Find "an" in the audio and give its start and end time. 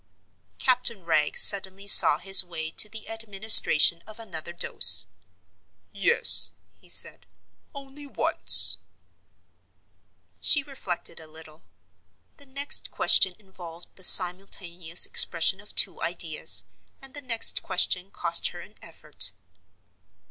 18.59-18.73